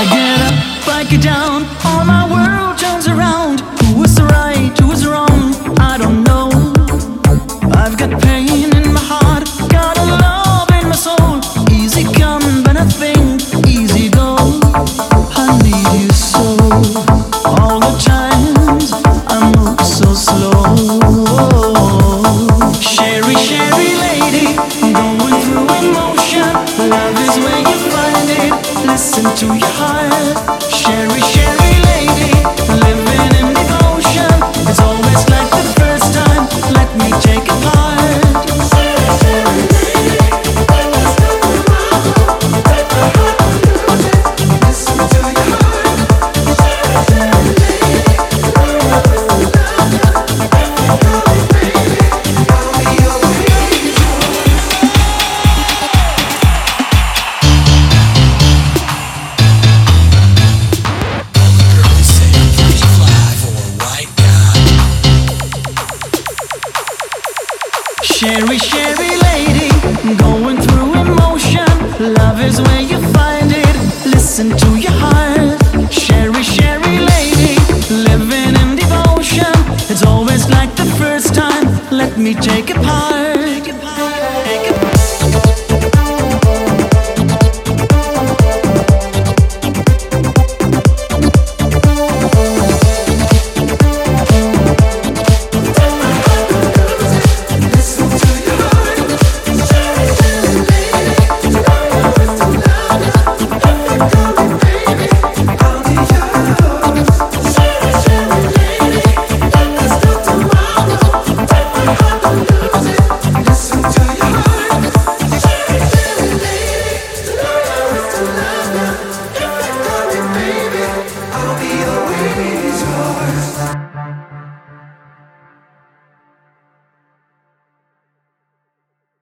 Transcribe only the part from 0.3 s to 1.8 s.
up, I get down,